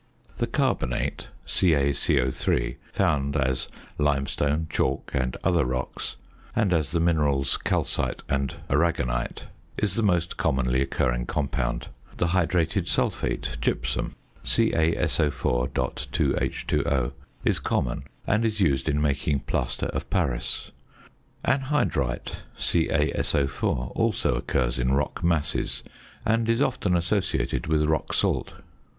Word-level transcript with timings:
The 0.39 0.47
carbonate 0.47 1.27
(CaCO_), 1.45 2.75
found 2.91 3.37
as 3.37 3.67
limestone, 3.99 4.65
chalk, 4.67 5.11
and 5.13 5.37
other 5.43 5.63
rocks, 5.63 6.15
and 6.55 6.73
as 6.73 6.89
the 6.89 6.99
minerals 6.99 7.55
calcite 7.55 8.23
and 8.27 8.55
arragonite, 8.67 9.43
is 9.77 9.93
the 9.93 10.01
most 10.01 10.37
commonly 10.37 10.81
occurring 10.81 11.27
compound. 11.27 11.89
The 12.17 12.29
hydrated 12.29 12.87
sulphate, 12.87 13.57
gypsum 13.61 14.15
(CaSO_.2H_O), 14.43 15.01
is 17.45 17.59
common, 17.59 18.03
and 18.25 18.43
is 18.43 18.59
used 18.59 18.89
in 18.89 18.99
making 19.03 19.41
"plaster 19.41 19.85
of 19.85 20.09
Paris." 20.09 20.71
Anhydrite 21.45 22.37
(CaSO_) 22.57 23.91
also 23.95 24.33
occurs 24.33 24.79
in 24.79 24.93
rock 24.93 25.23
masses, 25.23 25.83
and 26.25 26.49
is 26.49 26.59
often 26.59 26.95
associated 26.97 27.67
with 27.67 27.83
rock 27.85 28.13
salt. 28.15 28.55